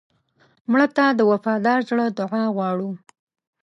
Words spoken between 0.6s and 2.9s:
مړه ته د وفادار زړه دعا غواړو